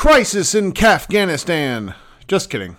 [0.00, 1.94] Crisis in Afghanistan.
[2.26, 2.78] Just kidding.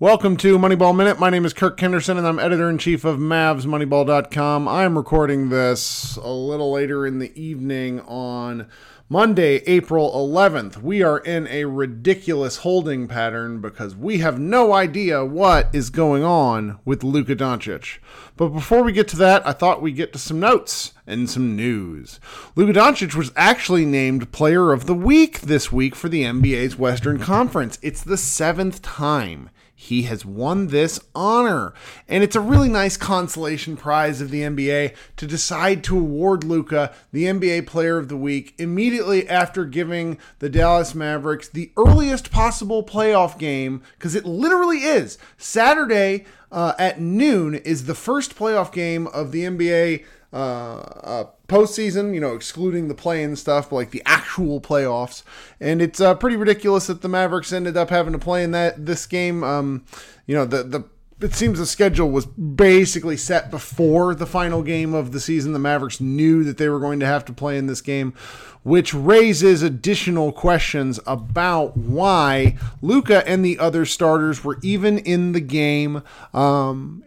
[0.00, 1.20] Welcome to Moneyball Minute.
[1.20, 4.66] My name is Kirk Henderson, and I'm editor in chief of MavsMoneyball.com.
[4.66, 8.66] I'm recording this a little later in the evening on
[9.12, 10.76] Monday, April 11th.
[10.76, 16.22] We are in a ridiculous holding pattern because we have no idea what is going
[16.22, 17.98] on with Luka Doncic.
[18.36, 21.56] But before we get to that, I thought we'd get to some notes and some
[21.56, 22.20] news.
[22.54, 27.18] Luka Doncic was actually named Player of the Week this week for the NBA's Western
[27.18, 27.80] Conference.
[27.82, 31.72] It's the seventh time he has won this honor.
[32.06, 36.92] And it's a really nice consolation prize of the NBA to decide to award Luka
[37.12, 42.82] the NBA Player of the Week immediately after giving the Dallas Mavericks the earliest possible
[42.84, 45.16] playoff game, because it literally is.
[45.38, 52.14] Saturday uh, at noon is the first playoff game of the NBA uh, uh, postseason,
[52.14, 55.22] you know, excluding the play-in stuff, but like the actual playoffs.
[55.60, 58.86] And it's uh, pretty ridiculous that the Mavericks ended up having to play in that
[58.86, 59.42] this game.
[59.42, 59.84] Um,
[60.26, 60.84] you know, the the
[61.20, 65.52] it seems the schedule was basically set before the final game of the season.
[65.52, 68.14] The Mavericks knew that they were going to have to play in this game,
[68.62, 75.40] which raises additional questions about why Luka and the other starters were even in the
[75.40, 76.02] game.
[76.32, 77.04] Um,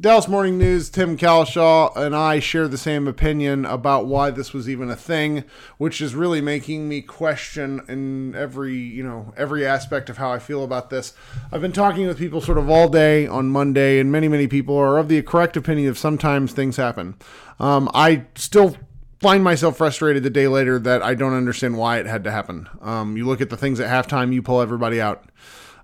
[0.00, 4.68] Dallas Morning News, Tim Cowlishaw, and I share the same opinion about why this was
[4.68, 5.44] even a thing,
[5.78, 10.40] which is really making me question in every, you know, every aspect of how I
[10.40, 11.14] feel about this.
[11.52, 14.76] I've been talking with people sort of all day on Monday, and many, many people
[14.76, 17.14] are of the correct opinion of sometimes things happen.
[17.60, 18.76] Um, I still
[19.20, 22.68] find myself frustrated the day later that I don't understand why it had to happen.
[22.80, 25.24] Um, you look at the things at halftime, you pull everybody out.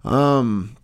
[0.04, 0.76] Um,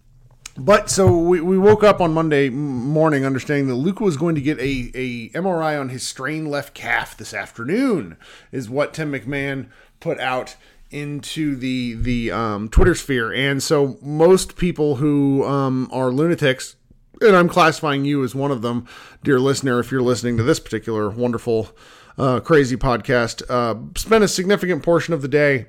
[0.59, 4.41] but so we, we woke up on Monday morning understanding that Luka was going to
[4.41, 8.17] get a, a MRI on his strained left calf this afternoon,
[8.53, 9.69] is what Tim McMahon
[10.01, 10.57] put out
[10.91, 13.33] into the the um, Twitter sphere.
[13.33, 16.77] And so most people who um, are lunatics,
[17.21, 18.87] and I'm classifying you as one of them,
[19.23, 21.71] dear listener, if you're listening to this particular wonderful,
[22.19, 25.67] uh, crazy podcast, uh, spend a significant portion of the day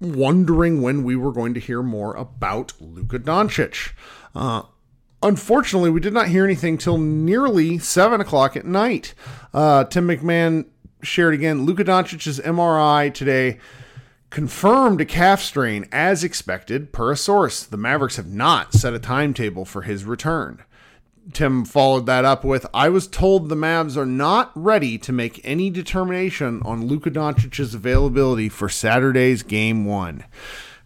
[0.00, 3.92] wondering when we were going to hear more about Luka Doncic.
[4.34, 4.62] Uh,
[5.22, 9.14] unfortunately, we did not hear anything till nearly seven o'clock at night.
[9.52, 10.66] Uh, Tim McMahon
[11.02, 13.58] shared again Luka Doncic's MRI today
[14.30, 17.64] confirmed a calf strain as expected per a source.
[17.64, 20.62] The Mavericks have not set a timetable for his return.
[21.32, 25.40] Tim followed that up with I was told the Mavs are not ready to make
[25.44, 30.24] any determination on Luka Doncic's availability for Saturday's game 1.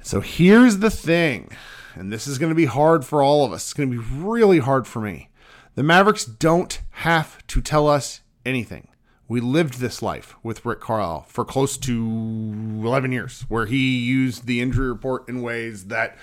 [0.03, 1.51] So here's the thing,
[1.95, 3.65] and this is going to be hard for all of us.
[3.65, 5.31] It's going to be really hard for me.
[5.75, 8.89] The Mavericks don't have to tell us anything.
[9.27, 14.47] We lived this life with Rick Carlisle for close to 11 years, where he used
[14.47, 16.17] the injury report in ways that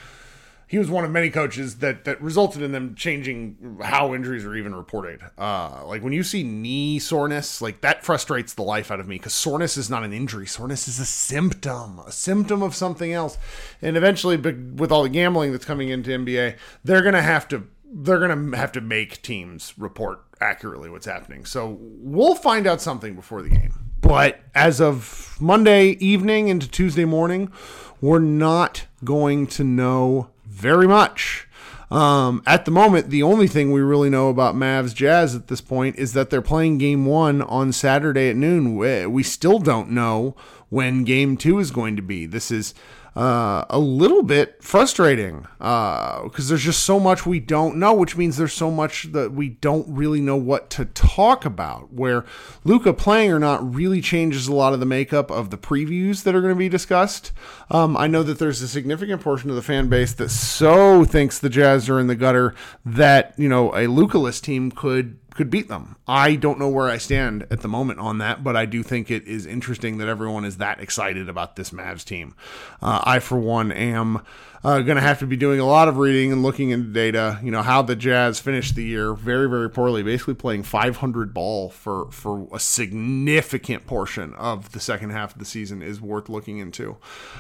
[0.71, 4.55] he was one of many coaches that that resulted in them changing how injuries are
[4.55, 5.19] even reported.
[5.37, 9.17] Uh, like when you see knee soreness, like that frustrates the life out of me
[9.17, 10.47] because soreness is not an injury.
[10.47, 13.37] Soreness is a symptom, a symptom of something else.
[13.81, 16.55] And eventually, with all the gambling that's coming into NBA,
[16.85, 21.43] they're gonna have to they're gonna have to make teams report accurately what's happening.
[21.43, 23.73] So we'll find out something before the game.
[23.99, 27.51] But as of Monday evening into Tuesday morning,
[27.99, 31.47] we're not going to know very much.
[31.89, 35.59] Um, at the moment, the only thing we really know about Mavs Jazz at this
[35.59, 38.75] point is that they're playing game one on Saturday at noon.
[39.11, 40.35] We still don't know
[40.71, 42.25] when game two is going to be.
[42.25, 42.73] This is
[43.13, 48.15] uh, a little bit frustrating because uh, there's just so much we don't know, which
[48.15, 51.91] means there's so much that we don't really know what to talk about.
[51.91, 52.23] Where
[52.63, 56.33] Luka playing or not really changes a lot of the makeup of the previews that
[56.33, 57.33] are going to be discussed.
[57.69, 61.37] Um, I know that there's a significant portion of the fan base that so thinks
[61.37, 62.55] the Jazz are in the gutter
[62.85, 65.95] that you know a Luka-less team could could beat them.
[66.07, 69.09] I don't know where I stand at the moment on that, but I do think
[69.09, 72.35] it is interesting that everyone is that excited about this Mavs team.
[72.81, 74.21] Uh, I, for one, am
[74.63, 77.39] uh, going to have to be doing a lot of reading and looking into data.
[77.41, 81.69] You know how the Jazz finished the year very, very poorly, basically playing 500 ball
[81.69, 86.59] for for a significant portion of the second half of the season is worth looking
[86.59, 86.97] into.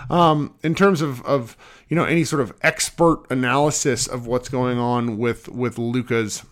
[0.09, 1.57] Um, in terms of of
[1.89, 6.43] you know any sort of expert analysis of what's going on with with Luka's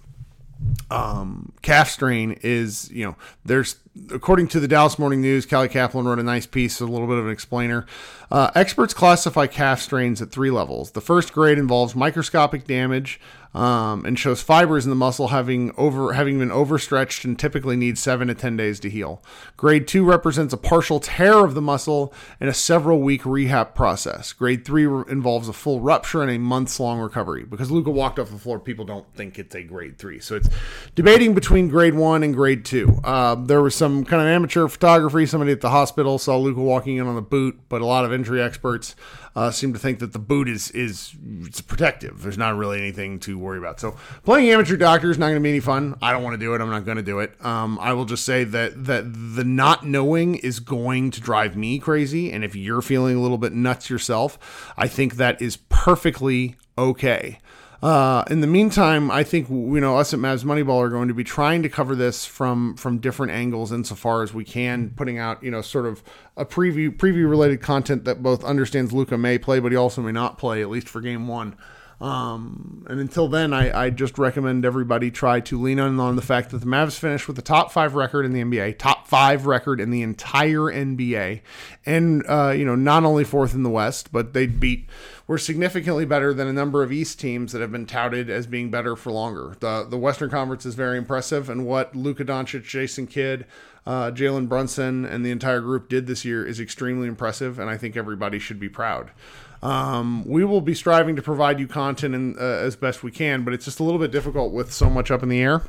[0.92, 3.16] um, calf strain is you know
[3.46, 3.78] there's
[4.12, 7.18] according to the Dallas Morning News, Callie Caplan wrote a nice piece, a little bit
[7.18, 7.86] of an explainer.
[8.32, 10.92] Uh, experts classify calf strains at three levels.
[10.92, 13.20] The first grade involves microscopic damage
[13.54, 18.00] um, and shows fibers in the muscle having over having been overstretched and typically needs
[18.00, 19.24] seven to ten days to heal.
[19.58, 24.34] Grade two represents a partial tear of the muscle and a several week rehab process.
[24.34, 27.44] Grade three re- involves a full rupture and a months long recovery.
[27.44, 30.20] Because Luka walked off the floor, people don't think it's a grade three.
[30.20, 30.50] So it's
[30.96, 33.00] debating between grade one and grade two.
[33.04, 35.26] Uh, there was some kind of amateur photography.
[35.26, 38.14] Somebody at the hospital saw Luka walking in on the boot, but a lot of
[38.14, 38.96] injury experts
[39.40, 41.16] uh, seem to think that the boot is is
[41.46, 42.24] it's protective.
[42.24, 43.80] There's not really anything to worry about.
[43.80, 43.96] So
[44.26, 45.98] playing amateur doctor is not going to be any fun.
[46.02, 46.60] I don't want to do it.
[46.60, 47.34] I'm not going to do it.
[47.44, 51.80] Um, I will just say that that the not knowing is going to drive me
[51.80, 52.34] crazy.
[52.34, 57.40] And if you're feeling a little bit nuts yourself, I think that is perfectly okay.
[57.82, 61.14] Uh, in the meantime, I think you know us at Mavs Moneyball are going to
[61.14, 65.42] be trying to cover this from from different angles insofar as we can, putting out
[65.42, 66.04] you know sort of
[66.36, 70.12] a preview preview related content that both understands Luka may play, but he also may
[70.12, 71.56] not play at least for game one.
[72.02, 76.22] Um, and until then, I, I just recommend everybody try to lean on on the
[76.22, 79.46] fact that the Mavs finished with the top five record in the NBA, top five
[79.46, 81.42] record in the entire NBA,
[81.86, 84.88] and uh, you know not only fourth in the West, but they beat
[85.28, 88.72] were significantly better than a number of East teams that have been touted as being
[88.72, 89.58] better for longer.
[89.60, 93.46] The the Western Conference is very impressive, and what Luka Doncic, Jason Kidd,
[93.86, 97.76] uh, Jalen Brunson, and the entire group did this year is extremely impressive, and I
[97.76, 99.12] think everybody should be proud.
[99.62, 103.44] Um, we will be striving to provide you content in, uh, as best we can,
[103.44, 105.64] but it's just a little bit difficult with so much up in the air.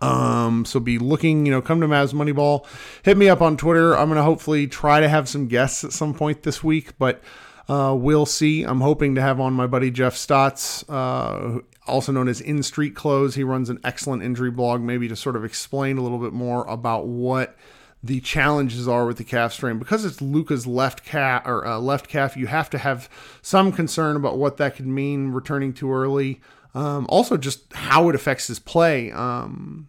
[0.00, 2.66] Um, so be looking, you know, come to Mavs Moneyball.
[3.02, 3.96] Hit me up on Twitter.
[3.96, 7.22] I'm going to hopefully try to have some guests at some point this week, but
[7.68, 8.62] uh, we'll see.
[8.64, 12.94] I'm hoping to have on my buddy Jeff Stotts, uh, also known as In Street
[12.94, 13.34] Clothes.
[13.34, 16.66] He runs an excellent injury blog, maybe to sort of explain a little bit more
[16.66, 17.56] about what
[18.04, 22.06] the challenges are with the calf strain because it's Luka's left calf or uh, left
[22.06, 22.36] calf.
[22.36, 23.08] You have to have
[23.40, 26.42] some concern about what that could mean returning too early.
[26.74, 29.10] Um, also, just how it affects his play.
[29.10, 29.88] Um,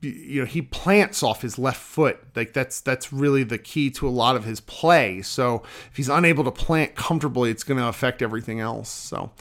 [0.00, 2.20] you know, he plants off his left foot.
[2.36, 5.20] Like that's that's really the key to a lot of his play.
[5.22, 8.88] So if he's unable to plant comfortably, it's going to affect everything else.
[8.88, 9.32] So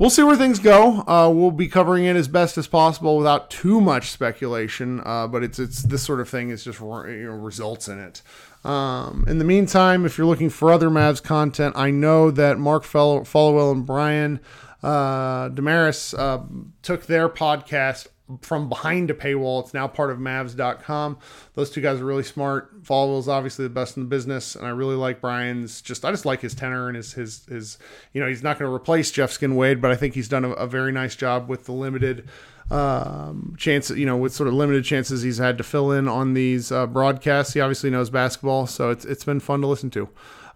[0.00, 1.04] we'll see where things go.
[1.06, 5.00] Uh, we'll be covering it as best as possible without too much speculation.
[5.04, 8.22] Uh, but it's it's this sort of thing is just you know, results in it.
[8.64, 12.84] Um, in the meantime, if you're looking for other Mavs content, I know that Mark
[12.84, 14.40] Followill and Brian
[14.82, 16.42] uh, Dameris uh,
[16.82, 18.08] took their podcast
[18.42, 19.62] from behind a paywall.
[19.62, 21.18] It's now part of Mavs.com.
[21.54, 22.70] Those two guys are really smart.
[22.82, 25.80] Followill's obviously the best in the business, and I really like Brian's.
[25.80, 27.78] Just I just like his tenor and his his his.
[28.12, 30.44] You know, he's not going to replace Jeff Skin Wade, but I think he's done
[30.44, 32.28] a, a very nice job with the limited
[32.70, 33.98] um, chances.
[33.98, 36.86] You know, with sort of limited chances he's had to fill in on these uh,
[36.86, 37.54] broadcasts.
[37.54, 40.08] He obviously knows basketball, so it's it's been fun to listen to.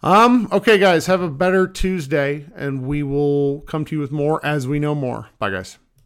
[0.03, 4.45] Um, okay, guys, have a better Tuesday, and we will come to you with more
[4.45, 5.31] as we know more.
[5.39, 5.79] Bye, guys.